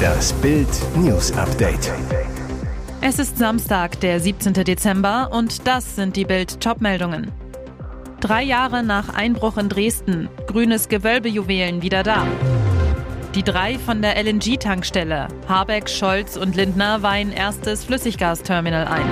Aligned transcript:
Das 0.00 0.32
Bild 0.34 0.68
News 0.96 1.32
Update. 1.32 1.92
Es 3.00 3.18
ist 3.18 3.38
Samstag, 3.38 4.00
der 4.00 4.20
17. 4.20 4.52
Dezember 4.52 5.30
und 5.32 5.66
das 5.66 5.96
sind 5.96 6.16
die 6.16 6.24
Bild 6.24 6.60
Topmeldungen. 6.60 7.30
Drei 8.20 8.42
Jahre 8.42 8.82
nach 8.82 9.14
Einbruch 9.14 9.56
in 9.56 9.68
Dresden, 9.68 10.28
grünes 10.46 10.88
Gewölbejuwelen 10.88 11.82
wieder 11.82 12.02
da. 12.02 12.26
Die 13.34 13.42
drei 13.42 13.78
von 13.78 14.02
der 14.02 14.16
LNG-Tankstelle, 14.22 15.28
Habeck, 15.48 15.88
Scholz 15.88 16.36
und 16.36 16.56
Lindner 16.56 17.02
weihen 17.02 17.32
erstes 17.32 17.84
Flüssiggasterminal 17.84 18.86
ein. 18.86 19.08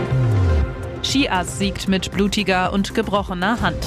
Skiass 1.03 1.59
siegt 1.59 1.89
mit 1.89 2.11
blutiger 2.11 2.73
und 2.73 2.95
gebrochener 2.95 3.61
Hand. 3.61 3.87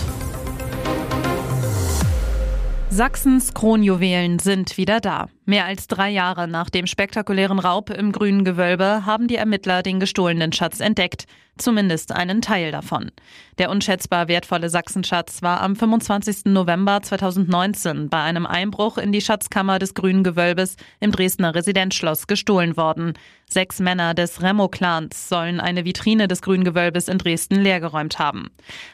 Sachsens 2.94 3.54
Kronjuwelen 3.54 4.40
sind 4.40 4.76
wieder 4.76 5.00
da. 5.00 5.30
Mehr 5.46 5.66
als 5.66 5.88
drei 5.88 6.10
Jahre 6.10 6.48
nach 6.48 6.70
dem 6.70 6.86
spektakulären 6.86 7.58
Raub 7.58 7.90
im 7.90 8.12
grünen 8.12 8.46
Gewölbe 8.46 9.06
haben 9.06 9.28
die 9.28 9.38
Ermittler 9.38 9.82
den 9.82 10.00
gestohlenen 10.00 10.54
Schatz 10.54 10.80
entdeckt. 10.80 11.26
Zumindest 11.58 12.12
einen 12.14 12.42
Teil 12.42 12.72
davon. 12.72 13.12
Der 13.58 13.70
unschätzbar 13.70 14.28
wertvolle 14.28 14.70
Sachsenschatz 14.70 15.42
war 15.42 15.62
am 15.62 15.76
25. 15.76 16.46
November 16.46 17.02
2019 17.02 18.10
bei 18.10 18.22
einem 18.22 18.46
Einbruch 18.46 18.98
in 18.98 19.12
die 19.12 19.22
Schatzkammer 19.22 19.78
des 19.78 19.94
Grünen 19.94 20.24
Gewölbes 20.24 20.78
im 21.00 21.12
Dresdner 21.12 21.54
Residenzschloss 21.54 22.26
gestohlen 22.26 22.78
worden. 22.78 23.14
Sechs 23.48 23.80
Männer 23.80 24.14
des 24.14 24.42
Remo-Clans 24.42 25.28
sollen 25.28 25.60
eine 25.60 25.84
Vitrine 25.84 26.30
des 26.30 26.42
Grünen 26.42 26.64
Gewölbes 26.64 27.10
in 27.10 27.18
Dresden 27.18 27.56
leergeräumt 27.62 28.18
haben. 28.18 28.50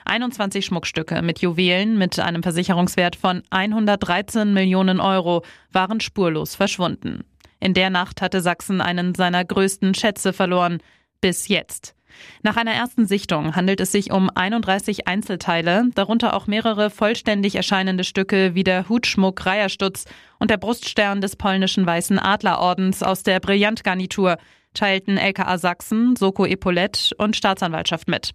21 0.05 0.66
Schmuckstücke 0.66 1.21
mit 1.21 1.39
Juwelen 1.39 1.97
mit 1.97 2.19
einem 2.19 2.41
Versicherungswert 2.41 3.16
von 3.16 3.43
113 3.52 4.52
Millionen 4.52 4.99
Euro 4.99 5.43
waren 5.71 5.99
spurlos 5.99 6.36
verschwunden. 6.45 7.23
In 7.59 7.73
der 7.73 7.89
Nacht 7.89 8.21
hatte 8.21 8.41
Sachsen 8.41 8.81
einen 8.81 9.15
seiner 9.15 9.43
größten 9.43 9.93
Schätze 9.93 10.33
verloren. 10.33 10.79
Bis 11.21 11.47
jetzt. 11.47 11.95
Nach 12.44 12.55
einer 12.55 12.71
ersten 12.71 13.05
Sichtung 13.05 13.55
handelt 13.55 13.79
es 13.79 13.91
sich 13.91 14.11
um 14.11 14.29
31 14.33 15.07
Einzelteile, 15.07 15.89
darunter 15.94 16.35
auch 16.35 16.47
mehrere 16.47 16.89
vollständig 16.89 17.55
erscheinende 17.55 18.03
Stücke 18.03 18.55
wie 18.55 18.63
der 18.63 18.89
Hutschmuck 18.89 19.45
Reierstutz 19.45 20.05
und 20.39 20.52
der 20.52 20.57
Bruststern 20.57 21.21
des 21.21 21.35
polnischen 21.35 21.85
Weißen 21.85 22.19
Adlerordens 22.19 23.03
aus 23.03 23.23
der 23.23 23.39
Brillantgarnitur, 23.39 24.38
teilten 24.73 25.17
LKA 25.17 25.57
Sachsen, 25.57 26.16
Soko 26.16 26.45
Epaulette 26.45 27.16
und 27.17 27.35
Staatsanwaltschaft 27.35 28.07
mit. 28.07 28.31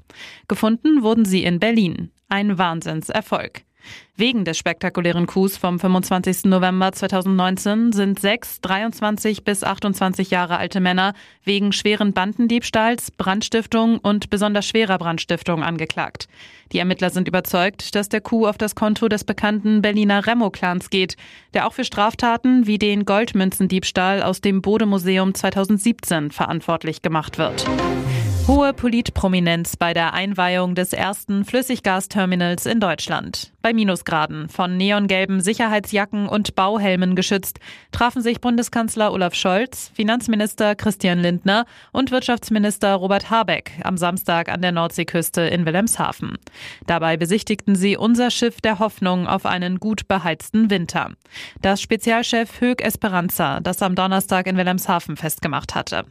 Gefunden 0.48 1.02
wurden 1.02 1.24
sie 1.24 1.44
in 1.44 1.60
Berlin. 1.60 2.10
Ein 2.28 2.58
Wahnsinnserfolg. 2.58 3.62
Wegen 4.16 4.44
des 4.44 4.58
spektakulären 4.58 5.26
Coups 5.26 5.56
vom 5.56 5.80
25. 5.80 6.44
November 6.44 6.92
2019 6.92 7.92
sind 7.92 8.20
sechs 8.20 8.60
23 8.60 9.42
bis 9.44 9.64
28 9.64 10.30
Jahre 10.30 10.58
alte 10.58 10.80
Männer 10.80 11.14
wegen 11.44 11.72
schweren 11.72 12.12
Bandendiebstahls, 12.12 13.10
Brandstiftung 13.10 13.98
und 13.98 14.30
besonders 14.30 14.66
schwerer 14.66 14.98
Brandstiftung 14.98 15.62
angeklagt. 15.62 16.28
Die 16.72 16.78
Ermittler 16.78 17.10
sind 17.10 17.28
überzeugt, 17.28 17.94
dass 17.94 18.08
der 18.08 18.20
Coup 18.20 18.46
auf 18.46 18.58
das 18.58 18.74
Konto 18.74 19.08
des 19.08 19.24
bekannten 19.24 19.82
Berliner 19.82 20.26
Remo-Clans 20.26 20.90
geht, 20.90 21.16
der 21.54 21.66
auch 21.66 21.72
für 21.72 21.84
Straftaten 21.84 22.66
wie 22.66 22.78
den 22.78 23.04
Goldmünzendiebstahl 23.04 24.22
aus 24.22 24.40
dem 24.40 24.62
Bodemuseum 24.62 25.34
2017 25.34 26.30
verantwortlich 26.30 27.02
gemacht 27.02 27.38
wird. 27.38 27.66
Hohe 28.48 28.72
Politprominenz 28.72 29.76
bei 29.76 29.94
der 29.94 30.14
Einweihung 30.14 30.74
des 30.74 30.92
ersten 30.92 31.44
Flüssiggasterminals 31.44 32.66
in 32.66 32.80
Deutschland. 32.80 33.51
Bei 33.62 33.72
Minusgraden, 33.72 34.48
von 34.48 34.76
neongelben 34.76 35.40
Sicherheitsjacken 35.40 36.28
und 36.28 36.56
Bauhelmen 36.56 37.14
geschützt, 37.14 37.60
trafen 37.92 38.20
sich 38.20 38.40
Bundeskanzler 38.40 39.12
Olaf 39.12 39.34
Scholz, 39.34 39.92
Finanzminister 39.94 40.74
Christian 40.74 41.20
Lindner 41.20 41.66
und 41.92 42.10
Wirtschaftsminister 42.10 42.94
Robert 42.94 43.30
Habeck 43.30 43.72
am 43.84 43.96
Samstag 43.96 44.48
an 44.48 44.62
der 44.62 44.72
Nordseeküste 44.72 45.42
in 45.42 45.64
Wilhelmshaven. 45.64 46.38
Dabei 46.86 47.16
besichtigten 47.16 47.76
sie 47.76 47.96
unser 47.96 48.30
Schiff 48.30 48.60
der 48.60 48.80
Hoffnung 48.80 49.28
auf 49.28 49.46
einen 49.46 49.78
gut 49.78 50.08
beheizten 50.08 50.68
Winter. 50.68 51.12
Das 51.60 51.80
Spezialchef 51.80 52.60
Hög 52.60 52.82
Esperanza, 52.82 53.60
das 53.60 53.82
am 53.82 53.94
Donnerstag 53.94 54.46
in 54.46 54.56
Wilhelmshaven 54.56 55.16
festgemacht 55.16 55.74
hatte. 55.74 56.04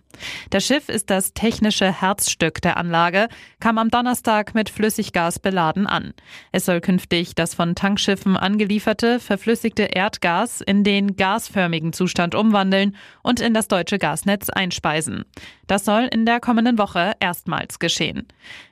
Das 0.49 0.65
Schiff 0.65 0.87
ist 0.87 1.09
das 1.09 1.33
technische 1.33 1.91
Herz 1.91 2.21
Herzstück 2.21 2.61
der 2.61 2.77
Anlage, 2.77 3.29
kam 3.59 3.77
am 3.77 3.89
Donnerstag 3.89 4.53
mit 4.53 4.69
Flüssiggas 4.69 5.39
beladen 5.39 5.87
an. 5.87 6.13
Es 6.51 6.65
soll 6.65 6.79
künftig 6.79 7.35
das 7.41 7.55
von 7.55 7.73
Tankschiffen 7.73 8.37
angelieferte 8.37 9.19
verflüssigte 9.19 9.83
Erdgas 9.83 10.61
in 10.61 10.83
den 10.83 11.15
gasförmigen 11.15 11.91
Zustand 11.91 12.35
umwandeln 12.35 12.95
und 13.23 13.39
in 13.39 13.55
das 13.55 13.67
deutsche 13.67 13.97
Gasnetz 13.97 14.51
einspeisen. 14.51 15.25
Das 15.65 15.83
soll 15.83 16.07
in 16.11 16.27
der 16.27 16.39
kommenden 16.39 16.77
Woche 16.77 17.13
erstmals 17.19 17.79
geschehen. 17.79 18.27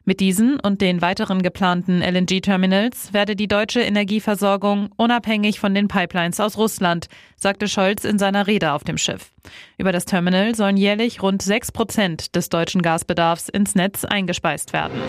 Mit 0.06 0.20
diesen 0.20 0.60
und 0.60 0.82
den 0.82 1.02
weiteren 1.02 1.42
geplanten 1.42 2.04
LNG-Terminals 2.04 3.12
werde 3.12 3.36
die 3.36 3.48
deutsche 3.48 3.82
Energieversorgung 3.82 4.90
unabhängig 4.98 5.60
von 5.60 5.74
den 5.74 5.88
Pipelines 5.88 6.40
aus 6.40 6.56
Russland, 6.56 7.08
sagte 7.38 7.68
Scholz 7.68 8.04
in 8.04 8.20
seiner 8.20 8.46
Rede 8.46 8.74
auf 8.74 8.84
dem 8.84 9.00
Schiff. 9.00 9.32
Über 9.80 9.92
das 9.92 10.06
Terminal 10.06 10.54
sollen 10.54 10.78
jährlich 10.78 11.24
rund 11.24 11.42
sechs 11.42 11.72
Prozent 11.72 12.36
des 12.36 12.50
deutschen 12.50 12.84
Gasbedarfs 12.84 13.50
ins 13.50 13.74
Netz 13.74 14.06
eingespeist 14.06 14.74
werden. 14.74 15.00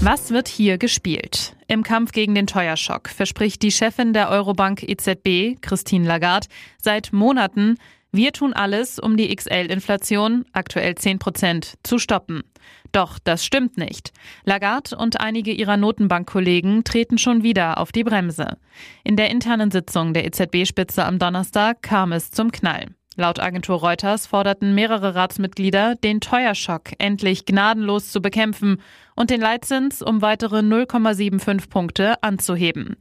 Was 0.00 0.30
wird 0.30 0.46
hier 0.46 0.78
gespielt? 0.78 1.57
Im 1.70 1.82
Kampf 1.82 2.12
gegen 2.12 2.34
den 2.34 2.46
Teuerschock 2.46 3.10
verspricht 3.10 3.60
die 3.62 3.70
Chefin 3.70 4.14
der 4.14 4.30
Eurobank 4.30 4.82
EZB, 4.82 5.60
Christine 5.60 6.08
Lagarde, 6.08 6.48
seit 6.80 7.12
Monaten, 7.12 7.76
wir 8.10 8.32
tun 8.32 8.54
alles, 8.54 8.98
um 8.98 9.18
die 9.18 9.34
XL-Inflation, 9.36 10.46
aktuell 10.52 10.94
10 10.94 11.18
Prozent, 11.18 11.74
zu 11.82 11.98
stoppen. 11.98 12.42
Doch 12.90 13.18
das 13.18 13.44
stimmt 13.44 13.76
nicht. 13.76 14.12
Lagarde 14.44 14.96
und 14.96 15.20
einige 15.20 15.52
ihrer 15.52 15.76
Notenbankkollegen 15.76 16.84
treten 16.84 17.18
schon 17.18 17.42
wieder 17.42 17.76
auf 17.76 17.92
die 17.92 18.04
Bremse. 18.04 18.56
In 19.04 19.16
der 19.16 19.30
internen 19.30 19.70
Sitzung 19.70 20.14
der 20.14 20.24
EZB-Spitze 20.24 21.04
am 21.04 21.18
Donnerstag 21.18 21.82
kam 21.82 22.12
es 22.12 22.30
zum 22.30 22.50
Knall. 22.50 22.86
Laut 23.18 23.40
Agentur 23.40 23.80
Reuters 23.80 24.28
forderten 24.28 24.76
mehrere 24.76 25.16
Ratsmitglieder, 25.16 25.96
den 25.96 26.20
Teuerschock 26.20 26.92
endlich 26.98 27.46
gnadenlos 27.46 28.12
zu 28.12 28.22
bekämpfen 28.22 28.80
und 29.16 29.30
den 29.30 29.40
Leitzins 29.40 30.02
um 30.02 30.22
weitere 30.22 30.60
0,75 30.60 31.68
Punkte 31.68 32.22
anzuheben. 32.22 32.94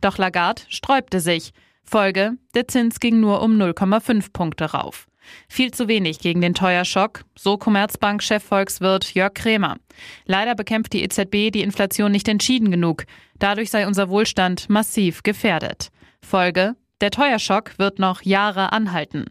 Doch 0.00 0.18
Lagarde 0.18 0.62
sträubte 0.68 1.20
sich. 1.20 1.52
Folge, 1.84 2.32
der 2.56 2.66
Zins 2.66 2.98
ging 2.98 3.20
nur 3.20 3.42
um 3.42 3.52
0,5 3.52 4.32
Punkte 4.32 4.64
rauf. 4.72 5.06
Viel 5.48 5.70
zu 5.70 5.86
wenig 5.86 6.18
gegen 6.18 6.40
den 6.40 6.54
Teuerschock, 6.54 7.22
so 7.38 7.56
Commerzbank-Chefvolkswirt 7.56 9.14
Jörg 9.14 9.34
Krämer. 9.34 9.76
Leider 10.26 10.56
bekämpft 10.56 10.94
die 10.94 11.04
EZB 11.04 11.52
die 11.52 11.62
Inflation 11.62 12.10
nicht 12.10 12.26
entschieden 12.26 12.72
genug. 12.72 13.04
Dadurch 13.38 13.70
sei 13.70 13.86
unser 13.86 14.08
Wohlstand 14.08 14.68
massiv 14.68 15.22
gefährdet. 15.22 15.90
Folge, 16.20 16.74
der 17.00 17.10
Teuerschock 17.10 17.78
wird 17.78 17.98
noch 17.98 18.22
Jahre 18.22 18.72
anhalten. 18.72 19.26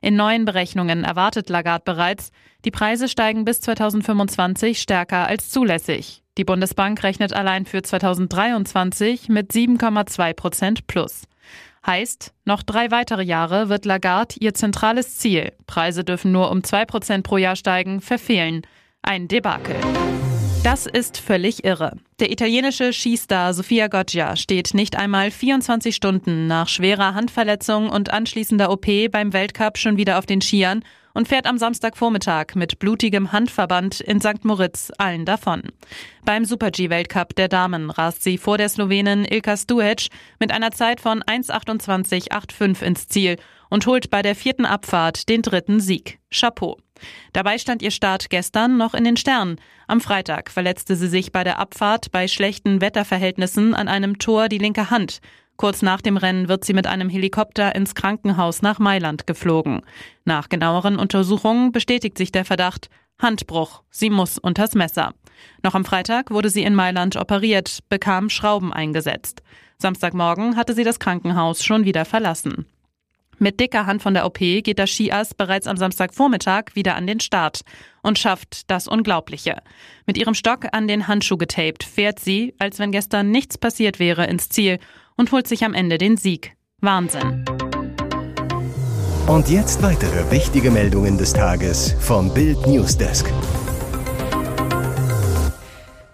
In 0.00 0.16
neuen 0.16 0.44
Berechnungen 0.44 1.04
erwartet 1.04 1.48
Lagarde 1.48 1.84
bereits, 1.84 2.30
die 2.64 2.70
Preise 2.70 3.08
steigen 3.08 3.44
bis 3.44 3.60
2025 3.60 4.80
stärker 4.80 5.26
als 5.26 5.50
zulässig. 5.50 6.22
Die 6.38 6.44
Bundesbank 6.44 7.02
rechnet 7.02 7.32
allein 7.32 7.66
für 7.66 7.82
2023 7.82 9.28
mit 9.28 9.52
7,2 9.52 10.32
Prozent 10.32 10.86
plus. 10.86 11.24
Heißt, 11.84 12.32
noch 12.44 12.62
drei 12.62 12.90
weitere 12.90 13.22
Jahre 13.24 13.68
wird 13.68 13.84
Lagarde 13.84 14.36
ihr 14.38 14.54
zentrales 14.54 15.18
Ziel, 15.18 15.52
Preise 15.66 16.04
dürfen 16.04 16.30
nur 16.32 16.50
um 16.50 16.62
2 16.62 16.84
Prozent 16.86 17.24
pro 17.24 17.36
Jahr 17.36 17.56
steigen, 17.56 18.00
verfehlen. 18.00 18.62
Ein 19.02 19.26
Debakel. 19.26 19.76
Das 20.64 20.86
ist 20.86 21.18
völlig 21.18 21.64
irre. 21.64 21.96
Der 22.20 22.30
italienische 22.30 22.92
Skistar 22.92 23.52
Sofia 23.52 23.88
Goggia 23.88 24.36
steht 24.36 24.74
nicht 24.74 24.96
einmal 24.96 25.32
24 25.32 25.94
Stunden 25.94 26.46
nach 26.46 26.68
schwerer 26.68 27.14
Handverletzung 27.14 27.90
und 27.90 28.12
anschließender 28.12 28.70
OP 28.70 28.86
beim 29.10 29.32
Weltcup 29.32 29.76
schon 29.76 29.96
wieder 29.96 30.18
auf 30.18 30.26
den 30.26 30.40
Skiern 30.40 30.84
und 31.14 31.26
fährt 31.26 31.46
am 31.46 31.58
Samstagvormittag 31.58 32.54
mit 32.54 32.78
blutigem 32.78 33.32
Handverband 33.32 34.00
in 34.00 34.20
St. 34.20 34.44
Moritz 34.44 34.92
allen 34.98 35.24
davon. 35.24 35.62
Beim 36.24 36.44
Super-G-Weltcup 36.44 37.34
der 37.34 37.48
Damen 37.48 37.90
rast 37.90 38.22
sie 38.22 38.38
vor 38.38 38.56
der 38.56 38.68
Slowenin 38.68 39.24
Ilka 39.24 39.56
Stuhec 39.56 40.10
mit 40.38 40.52
einer 40.52 40.70
Zeit 40.70 41.00
von 41.00 41.24
1,28,85 41.24 42.82
ins 42.82 43.08
Ziel 43.08 43.36
und 43.68 43.86
holt 43.86 44.10
bei 44.10 44.22
der 44.22 44.36
vierten 44.36 44.64
Abfahrt 44.64 45.28
den 45.28 45.42
dritten 45.42 45.80
Sieg. 45.80 46.20
Chapeau. 46.30 46.78
Dabei 47.32 47.58
stand 47.58 47.82
ihr 47.82 47.90
Start 47.90 48.30
gestern 48.30 48.76
noch 48.76 48.94
in 48.94 49.04
den 49.04 49.16
Sternen. 49.16 49.56
Am 49.86 50.00
Freitag 50.00 50.50
verletzte 50.50 50.96
sie 50.96 51.08
sich 51.08 51.32
bei 51.32 51.44
der 51.44 51.58
Abfahrt 51.58 52.12
bei 52.12 52.28
schlechten 52.28 52.80
Wetterverhältnissen 52.80 53.74
an 53.74 53.88
einem 53.88 54.18
Tor 54.18 54.48
die 54.48 54.58
linke 54.58 54.90
Hand. 54.90 55.20
Kurz 55.56 55.82
nach 55.82 56.00
dem 56.00 56.16
Rennen 56.16 56.48
wird 56.48 56.64
sie 56.64 56.72
mit 56.72 56.86
einem 56.86 57.08
Helikopter 57.08 57.74
ins 57.74 57.94
Krankenhaus 57.94 58.62
nach 58.62 58.78
Mailand 58.78 59.26
geflogen. 59.26 59.82
Nach 60.24 60.48
genaueren 60.48 60.98
Untersuchungen 60.98 61.72
bestätigt 61.72 62.18
sich 62.18 62.32
der 62.32 62.44
Verdacht 62.44 62.88
Handbruch. 63.18 63.82
Sie 63.90 64.10
muss 64.10 64.38
unters 64.38 64.74
Messer. 64.74 65.14
Noch 65.62 65.74
am 65.74 65.84
Freitag 65.84 66.30
wurde 66.30 66.50
sie 66.50 66.62
in 66.62 66.74
Mailand 66.74 67.16
operiert, 67.16 67.80
bekam 67.88 68.30
Schrauben 68.30 68.72
eingesetzt. 68.72 69.42
Samstagmorgen 69.78 70.56
hatte 70.56 70.74
sie 70.74 70.84
das 70.84 70.98
Krankenhaus 70.98 71.64
schon 71.64 71.84
wieder 71.84 72.04
verlassen. 72.04 72.66
Mit 73.42 73.58
dicker 73.58 73.86
Hand 73.86 74.04
von 74.04 74.14
der 74.14 74.24
OP 74.24 74.38
geht 74.38 74.78
das 74.78 74.90
Skiass 74.90 75.34
bereits 75.34 75.66
am 75.66 75.76
Samstagvormittag 75.76 76.66
wieder 76.74 76.94
an 76.94 77.08
den 77.08 77.18
Start 77.18 77.62
und 78.00 78.16
schafft 78.16 78.70
das 78.70 78.86
Unglaubliche. 78.86 79.56
Mit 80.06 80.16
ihrem 80.16 80.34
Stock 80.34 80.66
an 80.70 80.86
den 80.86 81.08
Handschuh 81.08 81.36
getaped 81.36 81.82
fährt 81.82 82.20
sie, 82.20 82.54
als 82.60 82.78
wenn 82.78 82.92
gestern 82.92 83.32
nichts 83.32 83.58
passiert 83.58 83.98
wäre, 83.98 84.26
ins 84.28 84.48
Ziel 84.48 84.78
und 85.16 85.32
holt 85.32 85.48
sich 85.48 85.64
am 85.64 85.74
Ende 85.74 85.98
den 85.98 86.16
Sieg. 86.16 86.54
Wahnsinn. 86.82 87.44
Und 89.26 89.48
jetzt 89.48 89.82
weitere 89.82 90.30
wichtige 90.30 90.70
Meldungen 90.70 91.18
des 91.18 91.32
Tages 91.32 91.96
vom 91.98 92.32
Bild 92.32 92.64
Newsdesk. 92.68 93.26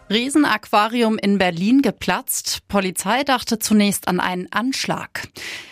Riesenaquarium 0.08 1.18
in 1.18 1.36
Berlin 1.36 1.82
geplatzt. 1.82 2.60
Polizei 2.68 3.22
dachte 3.24 3.58
zunächst 3.58 4.08
an 4.08 4.18
einen 4.18 4.50
Anschlag. 4.50 5.28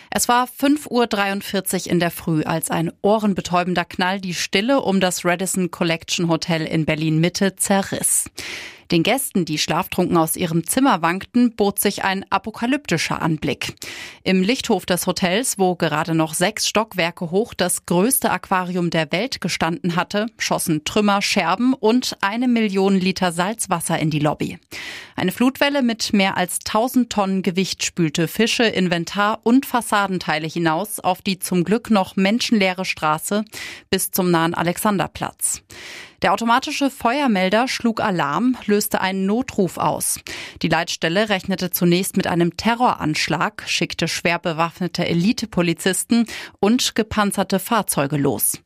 Es 0.09 0.27
war 0.27 0.47
5.43 0.47 1.85
Uhr 1.85 1.91
in 1.91 1.99
der 1.99 2.11
Früh, 2.11 2.43
als 2.43 2.69
ein 2.71 2.91
ohrenbetäubender 3.01 3.85
Knall 3.85 4.21
die 4.21 4.33
Stille 4.33 4.81
um 4.81 4.99
das 4.99 5.25
Radisson 5.25 5.71
Collection 5.71 6.29
Hotel 6.29 6.65
in 6.65 6.85
Berlin 6.85 7.19
Mitte 7.19 7.55
zerriss. 7.55 8.29
Den 8.91 9.03
Gästen, 9.03 9.43
die 9.43 9.57
schlaftrunken 9.57 10.15
aus 10.15 10.35
ihrem 10.37 10.65
Zimmer 10.65 11.01
wankten, 11.01 11.55
bot 11.55 11.79
sich 11.79 12.03
ein 12.03 12.25
apokalyptischer 12.29 13.21
Anblick. 13.21 13.75
Im 14.23 14.41
Lichthof 14.41 14.85
des 14.85 15.07
Hotels, 15.07 15.59
wo 15.59 15.75
gerade 15.75 16.15
noch 16.15 16.33
sechs 16.33 16.67
Stockwerke 16.67 17.29
hoch 17.31 17.53
das 17.53 17.85
größte 17.85 18.31
Aquarium 18.31 18.89
der 18.89 19.11
Welt 19.11 19.41
gestanden 19.41 19.95
hatte, 19.97 20.27
schossen 20.37 20.85
Trümmer, 20.85 21.21
Scherben 21.21 21.73
und 21.73 22.17
eine 22.21 22.47
Million 22.47 22.95
Liter 22.95 23.31
Salzwasser 23.33 23.99
in 23.99 24.09
die 24.09 24.19
Lobby. 24.19 24.57
Eine 25.17 25.31
Flutwelle 25.31 25.81
mit 25.81 26.13
mehr 26.13 26.37
als 26.37 26.59
1000 26.65 27.09
Tonnen 27.11 27.41
Gewicht 27.41 27.83
spülte 27.83 28.27
Fische, 28.27 28.63
Inventar 28.63 29.39
und 29.43 29.65
Fassadenteile 29.65 30.47
hinaus 30.47 30.99
auf 30.99 31.21
die 31.21 31.39
zum 31.39 31.63
Glück 31.63 31.89
noch 31.89 32.15
menschenleere 32.15 32.85
Straße 32.85 33.43
bis 33.89 34.11
zum 34.11 34.31
nahen 34.31 34.53
Alexanderplatz. 34.53 35.63
Der 36.23 36.33
automatische 36.33 36.89
Feuermelder 36.89 37.67
schlug 37.67 38.01
Alarm, 38.01 38.57
löste 38.65 39.01
einen 39.01 39.27
Notruf 39.27 39.77
aus. 39.77 40.19
Die 40.63 40.67
Leitstelle 40.67 41.29
rechnete 41.29 41.69
zunächst 41.69 42.17
mit 42.17 42.25
einem 42.25 42.57
Terroranschlag, 42.57 43.63
schickte 43.67 44.07
schwer 44.07 44.39
bewaffnete 44.39 45.05
Elitepolizisten 45.05 46.25
und 46.59 46.95
gepanzerte 46.95 47.59
Fahrzeuge 47.59 48.17
los. 48.17 48.59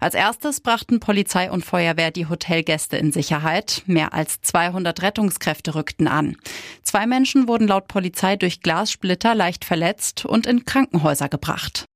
Als 0.00 0.14
erstes 0.14 0.60
brachten 0.60 1.00
Polizei 1.00 1.50
und 1.50 1.64
Feuerwehr 1.64 2.10
die 2.10 2.28
Hotelgäste 2.28 2.98
in 2.98 3.10
Sicherheit. 3.10 3.82
Mehr 3.86 4.12
als 4.12 4.42
200 4.42 5.00
Rettungskräfte 5.00 5.74
rückten 5.74 6.08
an. 6.08 6.36
Zwei 6.82 7.06
Menschen 7.06 7.48
wurden 7.48 7.68
laut 7.68 7.88
Polizei 7.88 8.36
durch 8.36 8.60
Glassplitter 8.60 9.34
leicht 9.34 9.64
verletzt 9.64 10.26
und 10.26 10.46
in 10.46 10.66
Krankenhäuser 10.66 11.30
gebracht. 11.30 11.86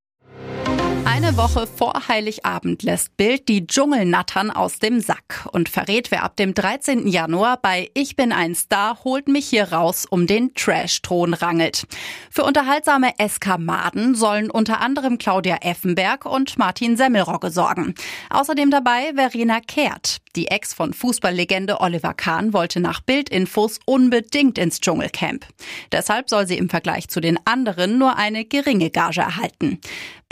Eine 1.04 1.36
Woche 1.36 1.66
vor 1.66 2.08
Heiligabend 2.08 2.84
lässt 2.84 3.16
Bild 3.16 3.48
die 3.48 3.66
Dschungelnattern 3.66 4.50
aus 4.50 4.78
dem 4.78 5.00
Sack 5.00 5.48
und 5.52 5.68
verrät, 5.68 6.10
wer 6.10 6.22
ab 6.22 6.36
dem 6.36 6.54
13. 6.54 7.08
Januar 7.08 7.58
bei 7.60 7.90
Ich 7.94 8.16
bin 8.16 8.32
ein 8.32 8.54
Star 8.54 9.02
holt 9.02 9.28
mich 9.28 9.46
hier 9.46 9.72
raus 9.72 10.06
um 10.08 10.26
den 10.26 10.54
Trash-Thron 10.54 11.34
rangelt. 11.34 11.86
Für 12.30 12.44
unterhaltsame 12.44 13.18
Eskamaden 13.18 14.14
sollen 14.14 14.50
unter 14.50 14.80
anderem 14.80 15.18
Claudia 15.18 15.56
Effenberg 15.62 16.24
und 16.24 16.56
Martin 16.56 16.96
Semmelrogge 16.96 17.50
sorgen. 17.50 17.94
Außerdem 18.30 18.70
dabei 18.70 19.12
Verena 19.14 19.60
Kehrt. 19.60 20.21
Die 20.34 20.46
Ex 20.46 20.72
von 20.72 20.94
Fußballlegende 20.94 21.82
Oliver 21.82 22.14
Kahn 22.14 22.54
wollte 22.54 22.80
nach 22.80 23.02
Bildinfos 23.02 23.80
unbedingt 23.84 24.56
ins 24.56 24.80
Dschungelcamp. 24.80 25.44
Deshalb 25.92 26.30
soll 26.30 26.46
sie 26.46 26.56
im 26.56 26.70
Vergleich 26.70 27.08
zu 27.08 27.20
den 27.20 27.38
anderen 27.44 27.98
nur 27.98 28.16
eine 28.16 28.46
geringe 28.46 28.88
Gage 28.88 29.20
erhalten. 29.20 29.78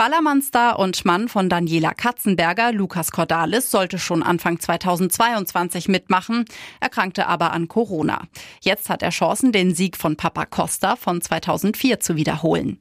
Ballermann-Star 0.00 0.78
und 0.78 1.04
Mann 1.04 1.28
von 1.28 1.50
Daniela 1.50 1.92
Katzenberger, 1.92 2.72
Lukas 2.72 3.12
Cordalis, 3.12 3.70
sollte 3.70 3.98
schon 3.98 4.22
Anfang 4.22 4.58
2022 4.58 5.88
mitmachen, 5.88 6.46
erkrankte 6.80 7.26
aber 7.26 7.52
an 7.52 7.68
Corona. 7.68 8.22
Jetzt 8.62 8.88
hat 8.88 9.02
er 9.02 9.10
Chancen, 9.10 9.52
den 9.52 9.74
Sieg 9.74 9.98
von 9.98 10.16
Papa 10.16 10.46
Costa 10.46 10.96
von 10.96 11.20
2004 11.20 12.00
zu 12.00 12.16
wiederholen. 12.16 12.80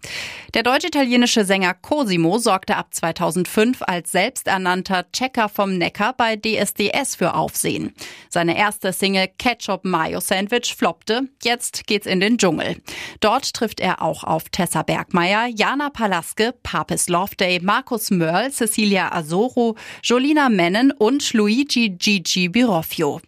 Der 0.54 0.64
deutsch-italienische 0.64 1.44
Sänger 1.44 1.74
Cosimo 1.74 2.38
sorgte 2.38 2.78
ab 2.78 2.94
2005 2.94 3.82
als 3.82 4.14
selbsternannter 4.14 5.12
Checker 5.12 5.50
vom 5.50 5.78
Neckar 5.78 6.14
bei 6.14 6.38
DSDS 6.38 7.09
für 7.16 7.34
Aufsehen. 7.34 7.94
Seine 8.30 8.58
erste 8.58 8.94
Single 8.94 9.28
Ketchup 9.38 9.86
Mayo 9.86 10.20
Sandwich 10.20 10.76
floppte. 10.76 11.30
Jetzt 11.44 11.88
geht's 11.88 12.06
in 12.06 12.20
den 12.20 12.38
Dschungel. 12.38 12.78
Dort 13.20 13.54
trifft 13.54 13.80
er 13.80 14.02
auch 14.02 14.24
auf 14.24 14.50
Tessa 14.50 14.84
Bergmeier, 14.84 15.48
Jana 15.48 15.90
Palaske, 15.90 16.54
Papis 16.64 17.10
Loveday, 17.10 17.60
Markus 17.62 18.12
Mörl, 18.12 18.52
Cecilia 18.52 19.12
Azoro, 19.12 19.76
Jolina 20.04 20.50
Mennen 20.50 20.92
und 20.92 21.34
Luigi 21.34 21.90
Gigi 21.90 22.50
Biroffio. 22.50 23.22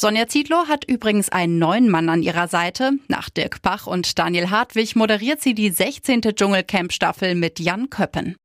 Sonja 0.00 0.28
Zietlow 0.28 0.66
hat 0.66 0.86
übrigens 0.86 1.28
einen 1.28 1.58
neuen 1.58 1.90
Mann 1.90 2.08
an 2.08 2.22
ihrer 2.22 2.48
Seite. 2.48 2.92
Nach 3.08 3.28
Dirk 3.28 3.60
Bach 3.60 3.86
und 3.86 4.18
Daniel 4.18 4.48
Hartwig 4.48 4.96
moderiert 4.96 5.42
sie 5.42 5.52
die 5.52 5.68
16. 5.68 6.22
Dschungelcamp-Staffel 6.22 7.34
mit 7.34 7.60
Jan 7.60 7.90
Köppen. 7.90 8.36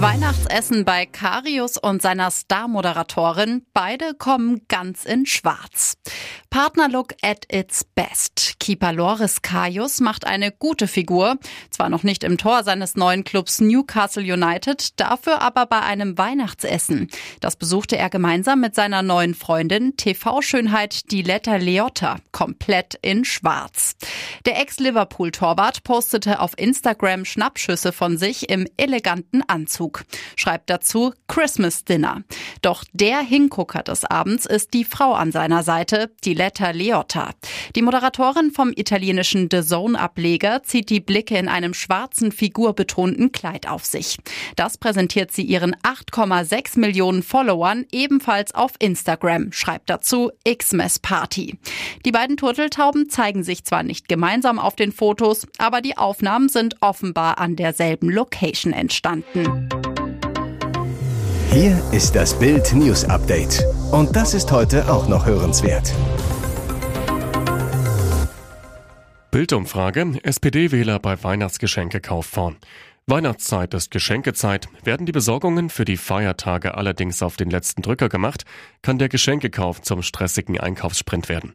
Weihnachtsessen 0.00 0.86
bei 0.86 1.04
Karius 1.04 1.76
und 1.76 2.00
seiner 2.00 2.30
Star-Moderatorin. 2.30 3.66
Beide 3.74 4.14
kommen 4.14 4.62
ganz 4.66 5.04
in 5.04 5.26
schwarz. 5.26 5.98
Partnerlook 6.48 7.12
at 7.22 7.44
its 7.52 7.84
best. 7.84 8.54
Keeper 8.58 8.94
Loris 8.94 9.42
Karius 9.42 10.00
macht 10.00 10.26
eine 10.26 10.52
gute 10.52 10.88
Figur. 10.88 11.36
Zwar 11.68 11.90
noch 11.90 12.02
nicht 12.02 12.24
im 12.24 12.38
Tor 12.38 12.64
seines 12.64 12.96
neuen 12.96 13.24
Clubs 13.24 13.60
Newcastle 13.60 14.22
United, 14.22 14.98
dafür 14.98 15.42
aber 15.42 15.66
bei 15.66 15.80
einem 15.80 16.16
Weihnachtsessen. 16.16 17.08
Das 17.40 17.56
besuchte 17.56 17.98
er 17.98 18.08
gemeinsam 18.08 18.60
mit 18.60 18.74
seiner 18.74 19.02
neuen 19.02 19.34
Freundin, 19.34 19.96
TV-Schönheit 19.98 21.12
Diletta 21.12 21.56
Leotta, 21.56 22.16
komplett 22.32 22.98
in 23.02 23.26
schwarz. 23.26 23.96
Der 24.46 24.60
Ex-Liverpool-Torwart 24.60 25.84
postete 25.84 26.40
auf 26.40 26.52
Instagram 26.56 27.26
Schnappschüsse 27.26 27.92
von 27.92 28.16
sich 28.16 28.48
im 28.48 28.66
eleganten 28.78 29.42
Anzug. 29.46 29.89
Besuch. 29.90 30.02
Schreibt 30.36 30.70
dazu 30.70 31.12
Christmas 31.28 31.84
Dinner. 31.84 32.22
Doch 32.62 32.84
der 32.92 33.20
Hingucker 33.20 33.82
des 33.82 34.04
Abends 34.04 34.46
ist 34.46 34.74
die 34.74 34.84
Frau 34.84 35.12
an 35.12 35.32
seiner 35.32 35.62
Seite, 35.62 36.10
die 36.24 36.34
Letta 36.34 36.70
Leotta. 36.70 37.30
Die 37.76 37.82
Moderatorin 37.82 38.50
vom 38.50 38.72
italienischen 38.74 39.48
The 39.50 39.62
Zone-Ableger 39.62 40.62
zieht 40.62 40.88
die 40.90 41.00
Blicke 41.00 41.36
in 41.36 41.48
einem 41.48 41.74
schwarzen, 41.74 42.32
figurbetonten 42.32 43.32
Kleid 43.32 43.68
auf 43.68 43.84
sich. 43.84 44.18
Das 44.56 44.78
präsentiert 44.78 45.32
sie 45.32 45.42
ihren 45.42 45.74
8,6 45.76 46.78
Millionen 46.78 47.22
Followern 47.22 47.86
ebenfalls 47.92 48.54
auf 48.54 48.72
Instagram, 48.78 49.52
schreibt 49.52 49.90
dazu 49.90 50.30
Xmas 50.44 50.98
Party. 50.98 51.58
Die 52.06 52.12
beiden 52.12 52.36
Turteltauben 52.36 53.10
zeigen 53.10 53.44
sich 53.44 53.64
zwar 53.64 53.82
nicht 53.82 54.08
gemeinsam 54.08 54.58
auf 54.58 54.76
den 54.76 54.92
Fotos, 54.92 55.46
aber 55.58 55.80
die 55.80 55.98
Aufnahmen 55.98 56.48
sind 56.48 56.76
offenbar 56.80 57.38
an 57.38 57.56
derselben 57.56 58.10
Location 58.10 58.72
entstanden. 58.72 59.68
Hier 61.52 61.82
ist 61.90 62.14
das 62.14 62.38
Bild 62.38 62.72
News 62.74 63.04
Update. 63.06 63.66
Und 63.90 64.14
das 64.14 64.34
ist 64.34 64.52
heute 64.52 64.88
auch 64.88 65.08
noch 65.08 65.26
hörenswert. 65.26 65.92
Bildumfrage: 69.32 70.20
SPD-Wähler 70.22 71.00
bei 71.00 71.20
Weihnachtsgeschenkekauf 71.24 72.24
vorn. 72.24 72.56
Weihnachtszeit 73.06 73.74
ist 73.74 73.90
Geschenkezeit. 73.90 74.68
Werden 74.84 75.06
die 75.06 75.12
Besorgungen 75.12 75.70
für 75.70 75.84
die 75.84 75.96
Feiertage 75.96 76.76
allerdings 76.76 77.20
auf 77.20 77.36
den 77.36 77.50
letzten 77.50 77.82
Drücker 77.82 78.08
gemacht, 78.08 78.44
kann 78.82 79.00
der 79.00 79.08
Geschenkekauf 79.08 79.82
zum 79.82 80.02
stressigen 80.02 80.60
Einkaufssprint 80.60 81.28
werden. 81.28 81.54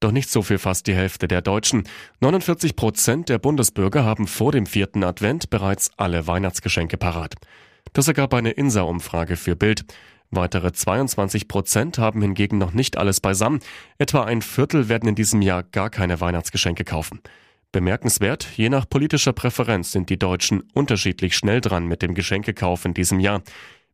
Doch 0.00 0.10
nicht 0.10 0.30
so 0.30 0.40
viel 0.40 0.56
fast 0.56 0.86
die 0.86 0.94
Hälfte 0.94 1.28
der 1.28 1.42
Deutschen. 1.42 1.86
49 2.20 2.76
Prozent 2.76 3.28
der 3.28 3.38
Bundesbürger 3.38 4.04
haben 4.04 4.26
vor 4.26 4.52
dem 4.52 4.64
vierten 4.64 5.04
Advent 5.04 5.50
bereits 5.50 5.90
alle 5.98 6.26
Weihnachtsgeschenke 6.26 6.96
parat. 6.96 7.34
Das 7.92 8.08
ergab 8.08 8.34
eine 8.34 8.52
INSA-Umfrage 8.52 9.36
für 9.36 9.56
Bild. 9.56 9.84
Weitere 10.30 10.72
22 10.72 11.46
Prozent 11.46 11.98
haben 11.98 12.20
hingegen 12.22 12.58
noch 12.58 12.72
nicht 12.72 12.96
alles 12.96 13.20
beisammen. 13.20 13.60
Etwa 13.98 14.24
ein 14.24 14.42
Viertel 14.42 14.88
werden 14.88 15.08
in 15.08 15.14
diesem 15.14 15.42
Jahr 15.42 15.62
gar 15.62 15.90
keine 15.90 16.20
Weihnachtsgeschenke 16.20 16.84
kaufen. 16.84 17.20
Bemerkenswert, 17.70 18.46
je 18.56 18.68
nach 18.68 18.88
politischer 18.88 19.32
Präferenz 19.32 19.92
sind 19.92 20.08
die 20.08 20.18
Deutschen 20.18 20.62
unterschiedlich 20.74 21.36
schnell 21.36 21.60
dran 21.60 21.86
mit 21.86 22.02
dem 22.02 22.14
Geschenkekauf 22.14 22.84
in 22.84 22.94
diesem 22.94 23.20
Jahr. 23.20 23.42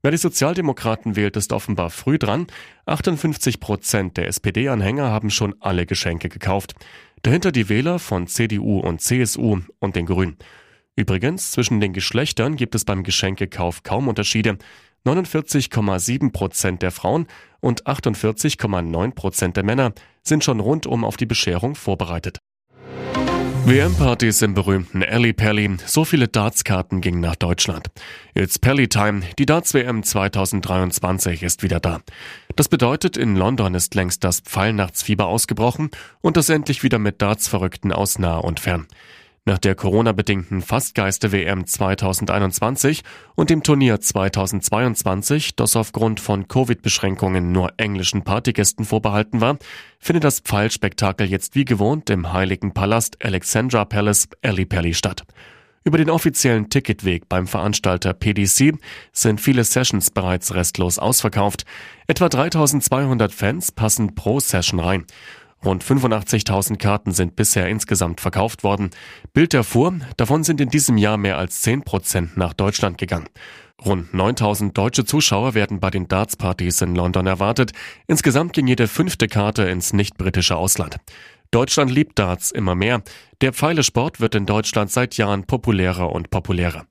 Wer 0.02 0.10
die 0.10 0.16
Sozialdemokraten 0.16 1.14
wählt, 1.14 1.36
ist 1.36 1.52
offenbar 1.52 1.90
früh 1.90 2.18
dran. 2.18 2.46
58 2.86 3.60
Prozent 3.60 4.16
der 4.16 4.28
SPD-Anhänger 4.28 5.10
haben 5.10 5.28
schon 5.28 5.54
alle 5.60 5.84
Geschenke 5.84 6.30
gekauft. 6.30 6.74
Dahinter 7.22 7.52
die 7.52 7.68
Wähler 7.68 7.98
von 7.98 8.26
CDU 8.26 8.80
und 8.80 9.02
CSU 9.02 9.60
und 9.78 9.96
den 9.96 10.06
Grünen. 10.06 10.38
Übrigens, 11.00 11.52
zwischen 11.52 11.80
den 11.80 11.94
Geschlechtern 11.94 12.56
gibt 12.56 12.74
es 12.74 12.84
beim 12.84 13.04
Geschenkekauf 13.04 13.84
kaum 13.84 14.06
Unterschiede. 14.06 14.58
49,7 15.06 16.30
Prozent 16.30 16.82
der 16.82 16.90
Frauen 16.90 17.26
und 17.60 17.86
48,9 17.86 19.14
Prozent 19.14 19.56
der 19.56 19.64
Männer 19.64 19.94
sind 20.22 20.44
schon 20.44 20.60
rundum 20.60 21.06
auf 21.06 21.16
die 21.16 21.24
Bescherung 21.24 21.74
vorbereitet. 21.74 22.40
WM-Partys 23.64 24.42
im 24.42 24.52
berühmten 24.52 25.02
Alley 25.02 25.32
Pally. 25.32 25.78
So 25.86 26.04
viele 26.04 26.28
Darts-Karten 26.28 27.00
gingen 27.00 27.20
nach 27.20 27.36
Deutschland. 27.36 27.86
It's 28.34 28.58
Pally 28.58 28.88
Time. 28.88 29.22
Die 29.38 29.46
Darts-WM 29.46 30.02
2023 30.02 31.42
ist 31.42 31.62
wieder 31.62 31.80
da. 31.80 32.02
Das 32.56 32.68
bedeutet, 32.68 33.16
in 33.16 33.36
London 33.36 33.74
ist 33.74 33.94
längst 33.94 34.22
das 34.22 34.40
Pfeilnachtsfieber 34.40 35.26
ausgebrochen 35.26 35.90
und 36.20 36.36
das 36.36 36.50
endlich 36.50 36.82
wieder 36.82 36.98
mit 36.98 37.22
Darts-Verrückten 37.22 37.90
aus 37.90 38.18
nah 38.18 38.36
und 38.36 38.60
fern. 38.60 38.86
Nach 39.46 39.58
der 39.58 39.74
Corona-bedingten 39.74 40.60
Fastgeiste-WM 40.60 41.66
2021 41.66 43.02
und 43.34 43.48
dem 43.48 43.62
Turnier 43.62 43.98
2022, 43.98 45.56
das 45.56 45.76
aufgrund 45.76 46.20
von 46.20 46.46
Covid-Beschränkungen 46.46 47.50
nur 47.50 47.72
englischen 47.78 48.22
Partygästen 48.22 48.84
vorbehalten 48.84 49.40
war, 49.40 49.56
findet 49.98 50.24
das 50.24 50.40
Pfeilspektakel 50.40 51.26
jetzt 51.26 51.54
wie 51.54 51.64
gewohnt 51.64 52.10
im 52.10 52.34
Heiligen 52.34 52.74
Palast 52.74 53.24
Alexandra 53.24 53.86
Palace 53.86 54.28
Ellipelli 54.42 54.92
statt. 54.92 55.24
Über 55.82 55.96
den 55.96 56.10
offiziellen 56.10 56.68
Ticketweg 56.68 57.26
beim 57.30 57.46
Veranstalter 57.46 58.12
PDC 58.12 58.74
sind 59.12 59.40
viele 59.40 59.64
Sessions 59.64 60.10
bereits 60.10 60.54
restlos 60.54 60.98
ausverkauft. 60.98 61.64
Etwa 62.06 62.28
3200 62.28 63.32
Fans 63.32 63.72
passen 63.72 64.14
pro 64.14 64.40
Session 64.40 64.78
rein. 64.78 65.06
Rund 65.64 65.84
85.000 65.84 66.78
Karten 66.78 67.12
sind 67.12 67.36
bisher 67.36 67.68
insgesamt 67.68 68.20
verkauft 68.20 68.64
worden. 68.64 68.90
Bild 69.34 69.52
erfuhr, 69.52 69.94
davon 70.16 70.42
sind 70.42 70.60
in 70.60 70.70
diesem 70.70 70.96
Jahr 70.96 71.18
mehr 71.18 71.36
als 71.36 71.60
10 71.62 71.82
Prozent 71.82 72.36
nach 72.36 72.54
Deutschland 72.54 72.96
gegangen. 72.96 73.28
Rund 73.84 74.12
9000 74.14 74.76
deutsche 74.76 75.04
Zuschauer 75.04 75.54
werden 75.54 75.80
bei 75.80 75.90
den 75.90 76.08
Darts-Partys 76.08 76.80
in 76.80 76.94
London 76.94 77.26
erwartet. 77.26 77.72
Insgesamt 78.06 78.52
ging 78.54 78.66
jede 78.66 78.88
fünfte 78.88 79.26
Karte 79.28 79.64
ins 79.64 79.92
nicht-britische 79.92 80.56
Ausland. 80.56 80.96
Deutschland 81.50 81.90
liebt 81.90 82.18
Darts 82.18 82.50
immer 82.50 82.74
mehr. 82.74 83.02
Der 83.40 83.52
Pfeilesport 83.52 84.20
wird 84.20 84.34
in 84.34 84.46
Deutschland 84.46 84.90
seit 84.90 85.16
Jahren 85.16 85.44
populärer 85.44 86.12
und 86.12 86.30
populärer. 86.30 86.86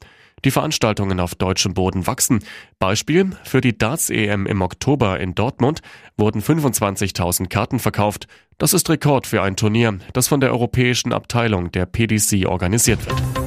Die 0.46 0.52
Veranstaltungen 0.52 1.20
auf 1.20 1.36
deutschem 1.36 1.74
Boden 1.74 2.08
wachsen. 2.08 2.40
Beispiel, 2.80 3.32
für 3.44 3.62
die 3.62 3.78
Darts-EM 3.78 4.46
im 4.46 4.62
Oktober 4.62 5.20
in 5.20 5.36
Dortmund 5.36 5.82
wurden 6.18 6.42
25.000 6.42 7.48
Karten 7.48 7.80
verkauft. 7.80 8.28
Das 8.58 8.74
ist 8.74 8.90
Rekord 8.90 9.28
für 9.28 9.42
ein 9.42 9.56
Turnier, 9.56 10.00
das 10.14 10.28
von 10.28 10.40
der 10.40 10.52
europäischen 10.52 11.14
Abteilung 11.14 11.72
der 11.72 11.86
PDC 11.86 12.46
organisiert 12.46 13.06
wird. 13.06 13.39